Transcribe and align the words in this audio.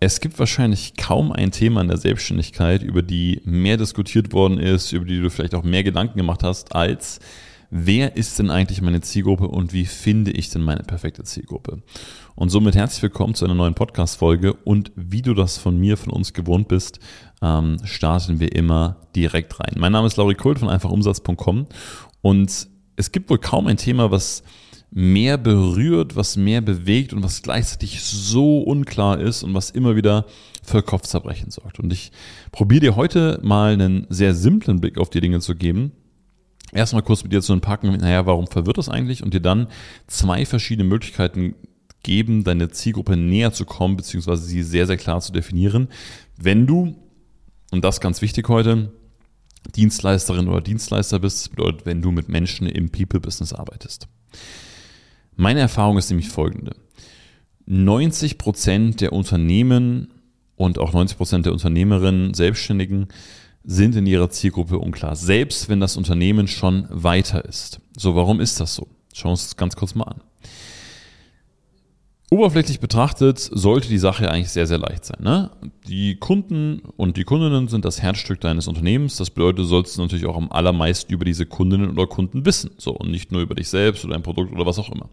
Es 0.00 0.20
gibt 0.20 0.38
wahrscheinlich 0.38 0.96
kaum 0.96 1.32
ein 1.32 1.50
Thema 1.50 1.80
in 1.80 1.88
der 1.88 1.96
Selbstständigkeit, 1.96 2.84
über 2.84 3.02
die 3.02 3.40
mehr 3.44 3.76
diskutiert 3.76 4.32
worden 4.32 4.58
ist, 4.58 4.92
über 4.92 5.04
die 5.04 5.20
du 5.20 5.28
vielleicht 5.28 5.56
auch 5.56 5.64
mehr 5.64 5.82
Gedanken 5.82 6.18
gemacht 6.18 6.44
hast, 6.44 6.72
als 6.72 7.18
wer 7.70 8.16
ist 8.16 8.38
denn 8.38 8.48
eigentlich 8.48 8.80
meine 8.80 9.00
Zielgruppe 9.00 9.48
und 9.48 9.72
wie 9.72 9.86
finde 9.86 10.30
ich 10.30 10.50
denn 10.50 10.62
meine 10.62 10.84
perfekte 10.84 11.24
Zielgruppe? 11.24 11.82
Und 12.36 12.50
somit 12.50 12.76
herzlich 12.76 13.02
willkommen 13.02 13.34
zu 13.34 13.44
einer 13.44 13.56
neuen 13.56 13.74
Podcast-Folge 13.74 14.52
und 14.52 14.92
wie 14.94 15.22
du 15.22 15.34
das 15.34 15.58
von 15.58 15.76
mir, 15.76 15.96
von 15.96 16.12
uns 16.12 16.32
gewohnt 16.32 16.68
bist, 16.68 17.00
ähm, 17.42 17.78
starten 17.82 18.38
wir 18.38 18.54
immer 18.54 18.98
direkt 19.16 19.58
rein. 19.58 19.74
Mein 19.78 19.90
Name 19.90 20.06
ist 20.06 20.16
Lauri 20.16 20.36
Kult 20.36 20.60
von 20.60 20.68
einfachumsatz.com 20.68 21.66
und 22.22 22.68
es 22.94 23.10
gibt 23.10 23.30
wohl 23.30 23.38
kaum 23.38 23.66
ein 23.66 23.76
Thema, 23.76 24.12
was 24.12 24.44
mehr 24.90 25.36
berührt, 25.36 26.16
was 26.16 26.36
mehr 26.36 26.60
bewegt 26.60 27.12
und 27.12 27.22
was 27.22 27.42
gleichzeitig 27.42 28.02
so 28.02 28.60
unklar 28.60 29.20
ist 29.20 29.42
und 29.42 29.52
was 29.54 29.70
immer 29.70 29.96
wieder 29.96 30.24
für 30.62 30.82
Kopfzerbrechen 30.82 31.50
sorgt. 31.50 31.78
Und 31.78 31.92
ich 31.92 32.10
probiere 32.52 32.80
dir 32.80 32.96
heute 32.96 33.38
mal 33.42 33.72
einen 33.72 34.06
sehr 34.08 34.34
simplen 34.34 34.80
Blick 34.80 34.98
auf 34.98 35.10
die 35.10 35.20
Dinge 35.20 35.40
zu 35.40 35.54
geben. 35.54 35.92
Erstmal 36.72 37.02
kurz 37.02 37.22
mit 37.22 37.32
dir 37.32 37.42
zu 37.42 37.52
entpacken, 37.52 37.90
naja, 37.96 38.26
warum 38.26 38.46
verwirrt 38.46 38.78
das 38.78 38.88
eigentlich? 38.88 39.22
Und 39.22 39.34
dir 39.34 39.40
dann 39.40 39.68
zwei 40.06 40.44
verschiedene 40.44 40.88
Möglichkeiten 40.88 41.54
geben, 42.02 42.44
deine 42.44 42.70
Zielgruppe 42.70 43.16
näher 43.16 43.52
zu 43.52 43.64
kommen, 43.64 43.96
beziehungsweise 43.96 44.44
sie 44.44 44.62
sehr, 44.62 44.86
sehr 44.86 44.96
klar 44.96 45.20
zu 45.20 45.32
definieren. 45.32 45.88
Wenn 46.36 46.66
du, 46.66 46.94
und 47.70 47.84
das 47.84 48.00
ganz 48.00 48.22
wichtig 48.22 48.48
heute, 48.48 48.92
Dienstleisterin 49.76 50.48
oder 50.48 50.60
Dienstleister 50.60 51.18
bist, 51.18 51.50
bedeutet, 51.50 51.84
wenn 51.84 52.00
du 52.00 52.10
mit 52.10 52.28
Menschen 52.28 52.66
im 52.66 52.90
People-Business 52.90 53.52
arbeitest. 53.52 54.08
Meine 55.40 55.60
Erfahrung 55.60 55.96
ist 55.98 56.10
nämlich 56.10 56.28
folgende. 56.28 56.74
90 57.66 58.38
Prozent 58.38 59.00
der 59.00 59.12
Unternehmen 59.12 60.12
und 60.56 60.80
auch 60.80 60.92
90 60.92 61.16
Prozent 61.16 61.46
der 61.46 61.52
Unternehmerinnen, 61.52 62.34
Selbstständigen 62.34 63.06
sind 63.62 63.94
in 63.94 64.06
ihrer 64.06 64.30
Zielgruppe 64.30 64.80
unklar. 64.80 65.14
Selbst 65.14 65.68
wenn 65.68 65.78
das 65.78 65.96
Unternehmen 65.96 66.48
schon 66.48 66.88
weiter 66.90 67.44
ist. 67.44 67.80
So, 67.96 68.16
warum 68.16 68.40
ist 68.40 68.58
das 68.58 68.74
so? 68.74 68.88
Schauen 69.14 69.28
wir 69.28 69.32
uns 69.34 69.44
das 69.44 69.56
ganz 69.56 69.76
kurz 69.76 69.94
mal 69.94 70.08
an. 70.08 70.22
Oberflächlich 72.30 72.78
betrachtet 72.78 73.38
sollte 73.38 73.88
die 73.88 73.98
Sache 73.98 74.30
eigentlich 74.30 74.50
sehr, 74.50 74.66
sehr 74.66 74.76
leicht 74.76 75.06
sein. 75.06 75.16
Ne? 75.20 75.50
Die 75.86 76.16
Kunden 76.16 76.82
und 76.96 77.16
die 77.16 77.24
Kundinnen 77.24 77.68
sind 77.68 77.86
das 77.86 78.02
Herzstück 78.02 78.40
deines 78.40 78.68
Unternehmens. 78.68 79.16
Das 79.16 79.30
bedeutet, 79.30 79.60
du 79.60 79.64
sollst 79.64 79.96
natürlich 79.96 80.26
auch 80.26 80.36
am 80.36 80.52
allermeisten 80.52 81.10
über 81.10 81.24
diese 81.24 81.46
Kundinnen 81.46 81.90
oder 81.90 82.06
Kunden 82.06 82.44
wissen. 82.44 82.72
So, 82.76 82.92
und 82.92 83.10
nicht 83.10 83.32
nur 83.32 83.40
über 83.40 83.54
dich 83.54 83.70
selbst 83.70 84.04
oder 84.04 84.12
dein 84.12 84.22
Produkt 84.22 84.52
oder 84.52 84.66
was 84.66 84.78
auch 84.78 84.90
immer. 84.90 85.08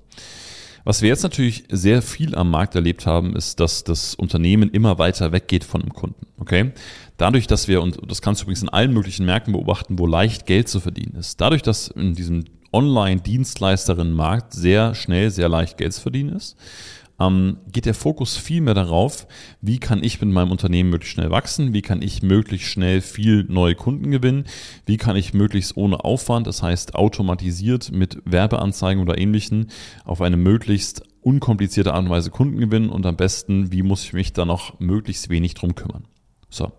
Was 0.84 1.02
wir 1.02 1.10
jetzt 1.10 1.24
natürlich 1.24 1.64
sehr 1.70 2.02
viel 2.02 2.36
am 2.36 2.52
Markt 2.52 2.76
erlebt 2.76 3.06
haben, 3.08 3.36
ist, 3.36 3.60
dass 3.60 3.86
das 3.86 4.14
Unternehmen 4.14 4.70
immer 4.70 5.00
weiter 5.00 5.32
weggeht 5.32 5.64
von 5.64 5.82
dem 5.82 5.94
Kunden. 5.94 6.28
Okay? 6.38 6.74
Dadurch, 7.18 7.48
dass 7.48 7.68
wir, 7.68 7.82
und 7.82 8.00
das 8.08 8.22
kannst 8.22 8.42
du 8.42 8.46
übrigens 8.46 8.64
in 8.64 8.70
allen 8.70 8.94
möglichen 8.94 9.26
Märkten 9.26 9.54
beobachten, 9.54 9.98
wo 10.00 10.06
leicht 10.06 10.46
Geld 10.46 10.68
zu 10.68 10.80
verdienen 10.80 11.16
ist. 11.16 11.40
Dadurch, 11.40 11.62
dass 11.62 11.88
in 11.88 12.14
diesem 12.14 12.46
Online-Dienstleisterinnen-Markt 12.74 14.54
sehr 14.54 14.96
schnell, 14.96 15.32
sehr 15.32 15.48
leicht 15.48 15.78
Geld 15.78 15.94
zu 15.94 16.02
verdienen 16.02 16.36
ist, 16.36 16.58
ähm, 17.20 17.58
geht 17.72 17.86
der 17.86 17.94
Fokus 17.94 18.36
viel 18.38 18.62
mehr 18.62 18.74
darauf, 18.74 19.28
wie 19.62 19.80
kann 19.80 20.04
ich 20.04 20.20
mit 20.20 20.30
meinem 20.32 20.52
Unternehmen 20.52 20.90
möglichst 20.90 21.14
schnell 21.14 21.32
wachsen, 21.32 21.74
wie 21.74 21.82
kann 21.82 22.02
ich 22.02 22.22
möglichst 22.22 22.68
schnell 22.68 23.02
viel 23.02 23.46
neue 23.48 23.76
Kunden 23.76 24.12
gewinnen, 24.12 24.46
wie 24.86 24.98
kann 24.98 25.16
ich 25.16 25.34
möglichst 25.34 25.78
ohne 25.78 26.04
Aufwand, 26.04 26.48
das 26.48 26.62
heißt 26.62 26.96
automatisiert 26.96 27.92
mit 27.92 28.22
Werbeanzeigen 28.26 29.02
oder 29.02 29.18
ähnlichen, 29.18 29.68
auf 30.04 30.22
eine 30.22 30.38
möglichst 30.38 31.04
unkomplizierte 31.22 31.94
Art 31.94 32.04
und 32.04 32.10
Weise 32.10 32.32
Kunden 32.32 32.60
gewinnen 32.60 32.90
und 32.90 33.06
am 33.06 33.16
besten, 33.16 33.72
wie 33.72 33.82
muss 33.82 34.04
ich 34.04 34.14
mich 34.14 34.34
da 34.34 34.46
noch 34.46 34.80
möglichst 34.80 35.30
wenig 35.30 35.54
drum 35.54 35.74
kümmern. 35.74 36.04
So. 36.56 36.72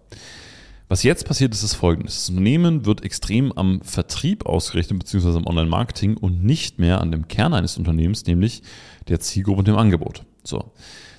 Was 0.89 1.03
jetzt 1.03 1.27
passiert 1.27 1.53
ist, 1.53 1.65
ist 1.65 1.75
folgendes. 1.75 2.15
Das 2.15 2.29
Unternehmen 2.31 2.87
wird 2.87 3.03
extrem 3.03 3.53
am 3.53 3.81
Vertrieb 3.83 4.47
ausgerichtet, 4.47 4.99
beziehungsweise 4.99 5.39
am 5.39 5.47
Online-Marketing 5.47 6.17
und 6.17 6.45
nicht 6.45 6.79
mehr 6.79 7.01
an 7.01 7.11
dem 7.11 7.27
Kern 7.27 7.55
eines 7.55 7.77
Unternehmens, 7.77 8.25
nämlich 8.27 8.63
der 9.09 9.19
Zielgruppe 9.19 9.59
und 9.59 9.69
dem 9.69 9.77
Angebot. 9.77 10.23
So. 10.45 10.73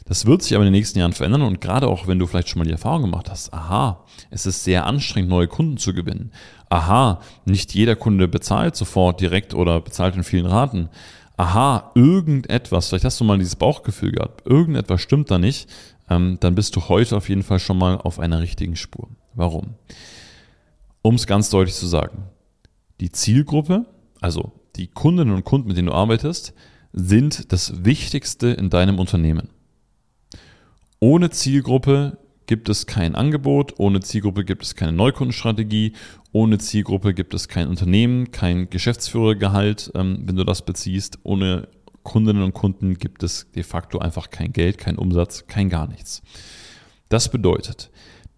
Das 0.05 0.25
wird 0.25 0.41
sich 0.41 0.55
aber 0.55 0.63
in 0.63 0.71
den 0.71 0.79
nächsten 0.79 0.99
Jahren 0.99 1.11
verändern 1.11 1.41
und 1.41 1.59
gerade 1.59 1.87
auch, 1.89 2.07
wenn 2.07 2.17
du 2.17 2.27
vielleicht 2.27 2.47
schon 2.47 2.59
mal 2.59 2.65
die 2.65 2.71
Erfahrung 2.71 3.01
gemacht 3.03 3.29
hast, 3.29 3.53
aha, 3.53 4.05
es 4.29 4.45
ist 4.45 4.63
sehr 4.63 4.85
anstrengend, 4.85 5.29
neue 5.29 5.49
Kunden 5.49 5.75
zu 5.75 5.93
gewinnen. 5.93 6.31
Aha, 6.69 7.19
nicht 7.43 7.73
jeder 7.73 7.97
Kunde 7.97 8.29
bezahlt 8.29 8.77
sofort 8.77 9.19
direkt 9.19 9.53
oder 9.53 9.81
bezahlt 9.81 10.15
in 10.15 10.23
vielen 10.23 10.45
Raten. 10.45 10.87
Aha, 11.35 11.91
irgendetwas, 11.93 12.87
vielleicht 12.87 13.03
hast 13.03 13.19
du 13.19 13.25
mal 13.25 13.37
dieses 13.37 13.57
Bauchgefühl 13.57 14.13
gehabt, 14.13 14.47
irgendetwas 14.47 15.01
stimmt 15.01 15.29
da 15.29 15.37
nicht, 15.37 15.69
ähm, 16.09 16.37
dann 16.39 16.55
bist 16.55 16.75
du 16.75 16.89
heute 16.89 17.15
auf 17.15 17.29
jeden 17.29 17.43
Fall 17.43 17.59
schon 17.59 17.77
mal 17.77 17.97
auf 17.97 18.19
einer 18.19 18.41
richtigen 18.41 18.75
Spur. 18.75 19.09
Warum? 19.33 19.75
Um 21.01 21.15
es 21.15 21.27
ganz 21.27 21.49
deutlich 21.49 21.75
zu 21.75 21.87
sagen, 21.87 22.23
die 22.99 23.11
Zielgruppe, 23.11 23.85
also 24.21 24.51
die 24.75 24.87
Kundinnen 24.87 25.33
und 25.33 25.43
Kunden, 25.43 25.67
mit 25.67 25.77
denen 25.77 25.87
du 25.87 25.93
arbeitest, 25.93 26.53
sind 26.93 27.51
das 27.51 27.85
Wichtigste 27.85 28.47
in 28.47 28.69
deinem 28.69 28.99
Unternehmen. 28.99 29.49
Ohne 30.99 31.29
Zielgruppe 31.29 32.17
gibt 32.47 32.69
es 32.69 32.87
kein 32.87 33.13
Angebot, 33.13 33.73
ohne 33.77 33.99
Zielgruppe 33.99 34.45
gibt 34.45 34.63
es 34.63 34.75
keine 34.75 34.93
Neukundenstrategie, 34.93 35.93
ohne 36.31 36.57
Zielgruppe 36.57 37.13
gibt 37.13 37.33
es 37.33 37.47
kein 37.47 37.67
Unternehmen, 37.67 38.31
kein 38.31 38.69
Geschäftsführergehalt, 38.69 39.91
ähm, 39.93 40.23
wenn 40.25 40.35
du 40.35 40.43
das 40.43 40.63
beziehst, 40.63 41.19
ohne 41.23 41.67
Kundinnen 42.07 42.41
und 42.41 42.53
Kunden 42.53 42.97
gibt 42.97 43.21
es 43.21 43.47
de 43.53 43.63
facto 43.63 43.99
einfach 43.99 44.29
kein 44.29 44.53
Geld, 44.53 44.77
kein 44.77 44.97
Umsatz, 44.97 45.45
kein 45.47 45.67
gar 45.67 45.89
nichts. 45.89 46.21
Das 47.09 47.29
bedeutet, 47.29 47.91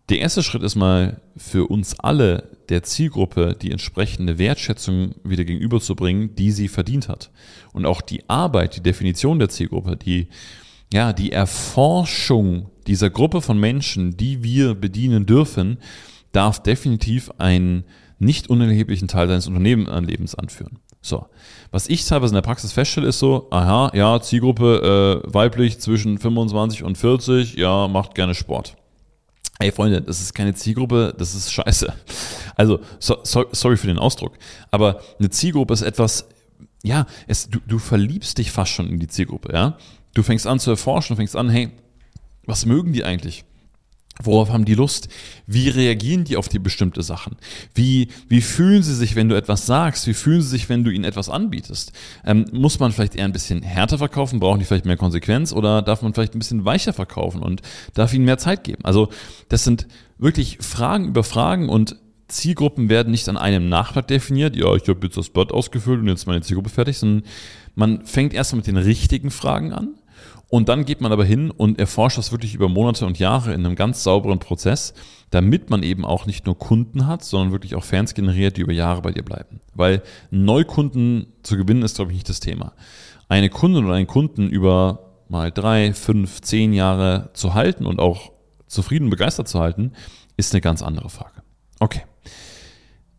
der 0.10 0.18
erste 0.18 0.42
Schritt 0.42 0.64
ist 0.64 0.74
mal 0.74 1.22
für 1.38 1.70
uns 1.70 2.00
alle 2.00 2.58
der 2.70 2.82
Zielgruppe 2.82 3.56
die 3.62 3.70
entsprechende 3.70 4.40
Wertschätzung 4.40 5.14
wieder 5.24 5.44
gegenüberzubringen, 5.44 6.34
die 6.34 6.50
sie 6.50 6.68
verdient 6.68 7.10
hat. 7.10 7.30
Und 7.72 7.86
auch 7.86 8.02
die 8.02 8.28
Arbeit, 8.28 8.76
die 8.76 8.82
Definition 8.82 9.38
der 9.38 9.50
Zielgruppe, 9.50 9.96
die, 9.96 10.30
ja, 10.92 11.14
die 11.14 11.32
Erforschung 11.32 12.72
dieser 12.88 13.12
Gruppe 13.12 13.40
von 13.40 13.60
Menschen, 13.60 14.18
die 14.18 14.44
wir 14.44 14.74
bedienen 14.74 15.28
dürfen, 15.28 15.78
darf 16.32 16.64
definitiv 16.64 17.30
einen 17.38 17.84
nicht 18.18 18.50
unerheblichen 18.50 19.08
Teil 19.08 19.28
deines 19.28 19.46
Unternehmenslebens 19.46 20.34
anführen. 20.34 20.80
So. 21.02 21.28
Was 21.72 21.88
ich 21.88 22.06
teilweise 22.06 22.32
in 22.32 22.36
der 22.36 22.42
Praxis 22.42 22.72
feststelle, 22.72 23.08
ist 23.08 23.20
so, 23.20 23.48
aha, 23.52 23.92
ja, 23.94 24.22
Zielgruppe 24.22 25.24
äh, 25.26 25.34
weiblich 25.34 25.80
zwischen 25.80 26.18
25 26.18 26.84
und 26.84 26.98
40, 26.98 27.56
ja, 27.56 27.88
macht 27.88 28.16
gerne 28.16 28.34
Sport. 28.36 28.76
Ey 29.60 29.72
Freunde, 29.72 30.02
das 30.02 30.22
ist 30.22 30.34
keine 30.34 30.54
Zielgruppe, 30.54 31.14
das 31.18 31.36
ist 31.36 31.52
scheiße. 31.52 31.94
Also, 32.56 32.80
so, 33.00 33.18
so, 33.24 33.46
sorry 33.52 33.78
für 33.78 33.88
den 33.88 34.00
Ausdruck, 34.00 34.38
aber 34.72 35.02
eine 35.20 35.30
Zielgruppe 35.30 35.74
ist 35.74 35.82
etwas, 35.82 36.28
ja, 36.84 37.06
es, 37.28 37.50
du, 37.50 37.60
du 37.68 37.78
verliebst 37.78 38.38
dich 38.38 38.52
fast 38.52 38.72
schon 38.72 38.88
in 38.88 39.00
die 39.00 39.08
Zielgruppe, 39.08 39.54
ja. 39.54 39.78
Du 40.14 40.24
fängst 40.24 40.48
an 40.48 40.60
zu 40.60 40.72
erforschen, 40.72 41.16
fängst 41.16 41.36
an, 41.36 41.50
hey, 41.50 41.70
was 42.46 42.66
mögen 42.66 42.94
die 42.94 43.04
eigentlich? 43.04 43.46
Worauf 44.22 44.50
haben 44.50 44.66
die 44.66 44.76
Lust? 44.76 45.08
Wie 45.48 45.70
reagieren 45.70 46.26
die 46.26 46.36
auf 46.36 46.50
die 46.50 46.60
bestimmte 46.60 47.04
Sachen? 47.04 47.38
Wie, 47.74 48.10
wie 48.28 48.42
fühlen 48.42 48.84
sie 48.84 48.94
sich, 48.94 49.16
wenn 49.16 49.30
du 49.30 49.36
etwas 49.36 49.66
sagst? 49.66 50.08
Wie 50.08 50.14
fühlen 50.14 50.42
sie 50.42 50.50
sich, 50.50 50.68
wenn 50.68 50.84
du 50.84 50.92
ihnen 50.92 51.06
etwas 51.06 51.30
anbietest? 51.30 51.94
Ähm, 52.26 52.46
muss 52.52 52.80
man 52.80 52.92
vielleicht 52.92 53.16
eher 53.16 53.24
ein 53.24 53.32
bisschen 53.32 53.62
härter 53.62 53.98
verkaufen? 53.98 54.42
Brauchen 54.42 54.60
die 54.60 54.66
vielleicht 54.66 54.86
mehr 54.86 54.98
Konsequenz? 54.98 55.54
Oder 55.54 55.82
darf 55.82 56.02
man 56.02 56.14
vielleicht 56.14 56.36
ein 56.36 56.40
bisschen 56.40 56.66
weicher 56.66 56.92
verkaufen 56.92 57.42
und 57.42 57.62
darf 57.94 58.14
ihnen 58.14 58.26
mehr 58.26 58.38
Zeit 58.38 58.66
geben? 58.66 58.84
Also, 58.84 59.08
das 59.48 59.64
sind 59.64 59.88
wirklich 60.18 60.58
Fragen 60.60 61.08
über 61.08 61.24
Fragen 61.24 61.70
und 61.70 61.96
Zielgruppen 62.28 62.90
werden 62.90 63.12
nicht 63.12 63.30
an 63.30 63.38
einem 63.38 63.70
Nachtrag 63.70 64.08
definiert. 64.08 64.56
Ja, 64.56 64.76
ich 64.76 64.88
habe 64.90 65.00
jetzt 65.04 65.16
das 65.16 65.30
Blatt 65.30 65.54
ausgefüllt 65.54 66.02
und 66.02 66.10
jetzt 66.10 66.28
meine 66.28 66.42
Zielgruppe 66.42 66.70
fertig, 66.70 66.98
sondern 66.98 67.24
man 67.74 68.06
fängt 68.06 68.34
erstmal 68.34 68.58
mit 68.58 68.68
den 68.68 68.78
richtigen 68.78 69.32
Fragen 69.32 69.72
an 69.72 69.96
und 70.50 70.68
dann 70.68 70.84
geht 70.84 71.00
man 71.00 71.12
aber 71.12 71.26
hin 71.26 71.52
und 71.52 71.80
erforscht 71.80 72.18
das 72.18 72.32
wirklich 72.32 72.56
über 72.56 72.70
Monate 72.70 73.06
und 73.06 73.20
Jahre 73.20 73.54
in 73.54 73.66
einem 73.66 73.76
ganz 73.76 74.04
sauberen 74.04 74.40
Prozess, 74.40 74.94
damit 75.30 75.70
man 75.70 75.84
eben 75.84 76.06
auch 76.06 76.26
nicht 76.26 76.48
nur 76.48 76.58
Kunden 76.58 77.06
hat, 77.06 77.24
sondern 77.24 77.52
wirklich 77.52 77.76
auch 77.76 77.84
Fans 77.84 78.16
generiert, 78.16 78.58
die 78.58 78.62
über 78.62 78.74
Jahre 78.74 79.04
bei 79.04 79.12
dir 79.12 79.24
bleiben. 79.24 79.62
Weil 79.76 80.02
Neukunden 80.32 81.28
zu 81.44 81.56
gewinnen 81.56 81.84
ist, 81.84 81.98
glaube 81.98 82.12
ich, 82.12 82.18
nicht 82.18 82.30
das 82.30 82.40
Thema. 82.40 82.74
Eine 83.28 83.50
Kundin 83.50 83.86
oder 83.86 83.94
einen 83.94 84.08
Kunden 84.08 84.50
über 84.50 85.10
mal 85.28 85.52
drei, 85.52 85.94
fünf, 85.94 86.42
zehn 86.42 86.74
Jahre 86.74 87.30
zu 87.34 87.54
halten 87.54 87.86
und 87.86 88.00
auch 88.00 88.32
zufrieden 88.66 89.06
und 89.06 89.12
begeistert 89.12 89.48
zu 89.48 89.60
halten, 89.60 89.92
ist 90.36 90.54
eine 90.54 90.62
ganz 90.62 90.82
andere 90.82 91.10
Frage. 91.10 91.44
Okay. 91.80 92.02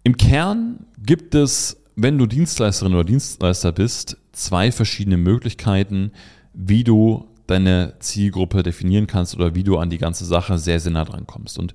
Im 0.02 0.16
Kern 0.16 0.86
gibt 0.98 1.36
es, 1.36 1.80
wenn 1.94 2.18
du 2.18 2.26
Dienstleisterin 2.26 2.94
oder 2.94 3.04
Dienstleister 3.04 3.70
bist, 3.70 4.16
zwei 4.32 4.72
verschiedene 4.72 5.16
Möglichkeiten, 5.16 6.12
wie 6.52 6.84
du 6.84 7.28
deine 7.46 7.94
Zielgruppe 7.98 8.62
definieren 8.62 9.06
kannst 9.06 9.34
oder 9.34 9.54
wie 9.54 9.64
du 9.64 9.78
an 9.78 9.90
die 9.90 9.98
ganze 9.98 10.24
Sache 10.24 10.58
sehr, 10.58 10.80
sehr 10.80 10.92
nah 10.92 11.04
dran 11.04 11.26
kommst. 11.26 11.58
Und 11.58 11.74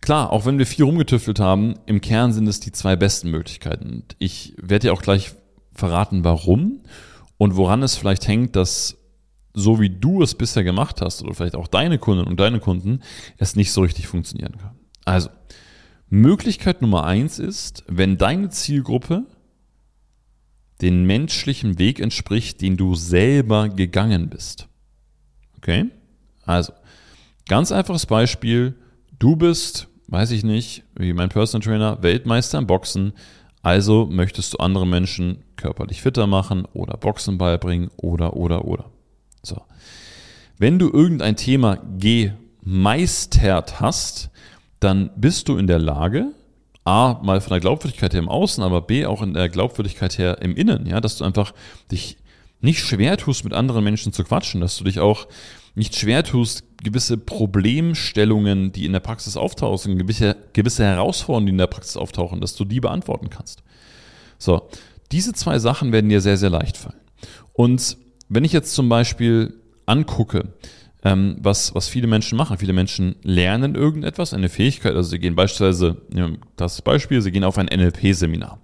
klar, 0.00 0.32
auch 0.32 0.46
wenn 0.46 0.58
wir 0.58 0.66
viel 0.66 0.84
rumgetüftelt 0.84 1.40
haben, 1.40 1.74
im 1.86 2.00
Kern 2.00 2.32
sind 2.32 2.46
es 2.46 2.60
die 2.60 2.72
zwei 2.72 2.96
besten 2.96 3.30
Möglichkeiten. 3.30 3.90
Und 3.90 4.16
ich 4.18 4.54
werde 4.60 4.88
dir 4.88 4.92
auch 4.92 5.02
gleich 5.02 5.32
verraten, 5.74 6.24
warum 6.24 6.80
und 7.36 7.56
woran 7.56 7.82
es 7.82 7.96
vielleicht 7.96 8.26
hängt, 8.28 8.56
dass 8.56 8.96
so 9.52 9.80
wie 9.80 9.90
du 9.90 10.22
es 10.22 10.34
bisher 10.34 10.64
gemacht 10.64 11.00
hast 11.00 11.22
oder 11.22 11.34
vielleicht 11.34 11.56
auch 11.56 11.66
deine 11.66 11.98
Kunden 11.98 12.24
und 12.24 12.38
deine 12.38 12.60
Kunden 12.60 13.00
es 13.36 13.56
nicht 13.56 13.72
so 13.72 13.82
richtig 13.82 14.06
funktionieren 14.06 14.56
kann. 14.58 14.76
Also, 15.04 15.30
Möglichkeit 16.08 16.82
Nummer 16.82 17.04
eins 17.04 17.38
ist, 17.38 17.84
wenn 17.88 18.16
deine 18.16 18.48
Zielgruppe 18.50 19.26
den 20.82 21.04
menschlichen 21.04 21.78
Weg 21.78 22.00
entspricht, 22.00 22.60
den 22.60 22.76
du 22.76 22.94
selber 22.94 23.68
gegangen 23.68 24.28
bist. 24.28 24.68
Okay? 25.58 25.86
Also, 26.44 26.72
ganz 27.48 27.70
einfaches 27.72 28.06
Beispiel. 28.06 28.74
Du 29.18 29.36
bist, 29.36 29.88
weiß 30.08 30.30
ich 30.30 30.44
nicht, 30.44 30.84
wie 30.96 31.12
mein 31.12 31.28
Personal 31.28 31.64
Trainer, 31.64 32.02
Weltmeister 32.02 32.58
im 32.58 32.66
Boxen. 32.66 33.12
Also 33.62 34.06
möchtest 34.10 34.54
du 34.54 34.58
andere 34.58 34.86
Menschen 34.86 35.44
körperlich 35.56 36.00
fitter 36.00 36.26
machen 36.26 36.64
oder 36.72 36.96
Boxen 36.96 37.36
beibringen 37.36 37.90
oder, 37.96 38.34
oder, 38.36 38.64
oder. 38.64 38.86
So. 39.42 39.60
Wenn 40.56 40.78
du 40.78 40.90
irgendein 40.90 41.36
Thema 41.36 41.78
gemeistert 41.98 43.80
hast, 43.80 44.30
dann 44.78 45.10
bist 45.16 45.48
du 45.48 45.58
in 45.58 45.66
der 45.66 45.78
Lage, 45.78 46.32
A, 46.84 47.20
mal 47.22 47.40
von 47.40 47.50
der 47.50 47.60
Glaubwürdigkeit 47.60 48.12
her 48.12 48.20
im 48.20 48.28
Außen, 48.28 48.62
aber 48.62 48.80
B, 48.80 49.06
auch 49.06 49.22
in 49.22 49.34
der 49.34 49.48
Glaubwürdigkeit 49.48 50.18
her 50.18 50.40
im 50.40 50.56
Innen, 50.56 50.86
ja, 50.86 51.00
dass 51.00 51.16
du 51.16 51.24
einfach 51.24 51.52
dich 51.90 52.16
nicht 52.60 52.80
schwer 52.80 53.16
tust, 53.16 53.44
mit 53.44 53.52
anderen 53.52 53.84
Menschen 53.84 54.12
zu 54.12 54.24
quatschen, 54.24 54.60
dass 54.60 54.76
du 54.76 54.84
dich 54.84 55.00
auch 55.00 55.28
nicht 55.74 55.96
schwer 55.96 56.24
tust, 56.24 56.64
gewisse 56.82 57.16
Problemstellungen, 57.16 58.72
die 58.72 58.84
in 58.84 58.92
der 58.92 59.00
Praxis 59.00 59.36
auftauchen, 59.36 59.98
gewisse, 59.98 60.36
gewisse 60.52 60.84
Herausforderungen, 60.84 61.46
die 61.46 61.52
in 61.52 61.58
der 61.58 61.66
Praxis 61.68 61.96
auftauchen, 61.96 62.40
dass 62.40 62.54
du 62.54 62.64
die 62.64 62.80
beantworten 62.80 63.30
kannst. 63.30 63.62
So, 64.38 64.68
diese 65.12 65.32
zwei 65.32 65.58
Sachen 65.58 65.92
werden 65.92 66.08
dir 66.08 66.20
sehr, 66.20 66.36
sehr 66.36 66.50
leicht 66.50 66.76
fallen. 66.76 67.00
Und 67.52 67.98
wenn 68.28 68.44
ich 68.44 68.52
jetzt 68.52 68.74
zum 68.74 68.88
Beispiel 68.88 69.60
angucke, 69.86 70.54
ähm, 71.04 71.36
was, 71.40 71.74
was 71.74 71.88
viele 71.88 72.06
Menschen 72.06 72.36
machen. 72.36 72.58
Viele 72.58 72.72
Menschen 72.72 73.16
lernen 73.22 73.74
irgendetwas, 73.74 74.34
eine 74.34 74.48
Fähigkeit. 74.48 74.94
Also 74.94 75.10
sie 75.10 75.18
gehen 75.18 75.34
beispielsweise, 75.34 75.96
das 76.56 76.82
Beispiel, 76.82 77.22
sie 77.22 77.30
gehen 77.30 77.44
auf 77.44 77.58
ein 77.58 77.66
NLP-Seminar. 77.66 78.58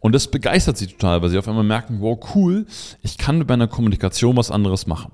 Und 0.00 0.14
das 0.14 0.28
begeistert 0.30 0.76
sie 0.76 0.86
total, 0.86 1.22
weil 1.22 1.30
sie 1.30 1.38
auf 1.38 1.48
einmal 1.48 1.64
merken, 1.64 2.00
wow, 2.00 2.18
cool, 2.34 2.66
ich 3.02 3.16
kann 3.16 3.38
mit 3.38 3.48
meiner 3.48 3.68
Kommunikation 3.68 4.36
was 4.36 4.50
anderes 4.50 4.86
machen. 4.86 5.12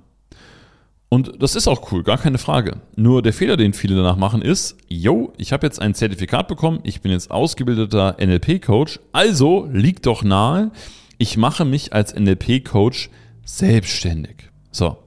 Und 1.09 1.43
das 1.43 1.57
ist 1.57 1.67
auch 1.67 1.91
cool, 1.91 2.05
gar 2.05 2.19
keine 2.19 2.39
Frage. 2.39 2.81
Nur 2.95 3.21
der 3.21 3.33
Fehler, 3.33 3.56
den 3.56 3.73
viele 3.73 3.97
danach 3.97 4.17
machen, 4.17 4.43
ist, 4.43 4.77
yo, 4.89 5.33
ich 5.39 5.53
habe 5.53 5.67
jetzt 5.67 5.83
ein 5.83 5.95
Zertifikat 5.95 6.47
bekommen, 6.47 6.81
ich 6.85 7.01
bin 7.01 7.11
jetzt 7.11 7.33
ausgebildeter 7.33 8.17
NLP-Coach, 8.21 9.01
also 9.11 9.69
liegt 9.73 10.06
doch 10.06 10.23
nahe, 10.23 10.71
ich 11.19 11.37
mache 11.37 11.65
mich 11.65 11.93
als 11.93 12.15
NLP-Coach 12.15 13.11
selbstständig. 13.45 14.51
So, 14.71 14.99